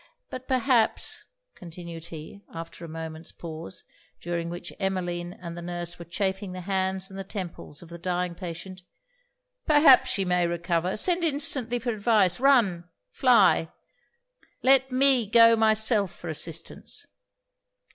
But 0.31 0.47
perhaps,' 0.47 1.25
continued 1.53 2.05
he, 2.05 2.41
after 2.51 2.83
a 2.83 2.87
moment's 2.89 3.31
pause, 3.31 3.83
during 4.19 4.49
which 4.49 4.73
Emmeline 4.79 5.31
and 5.33 5.55
the 5.55 5.61
nurse 5.61 5.99
were 5.99 6.05
chafing 6.05 6.53
the 6.53 6.61
hands 6.61 7.11
and 7.11 7.29
temples 7.29 7.83
of 7.83 7.89
the 7.89 7.99
dying 7.99 8.33
patient 8.33 8.81
'perhaps 9.67 10.09
she 10.09 10.25
may 10.25 10.47
recover. 10.47 10.97
Send 10.97 11.23
instantly 11.23 11.77
for 11.77 11.91
advice 11.93 12.39
run 12.39 12.89
fly 13.11 13.71
let 14.63 14.91
me 14.91 15.27
go 15.29 15.55
myself 15.55 16.11
for 16.11 16.29
assistance.' 16.29 17.05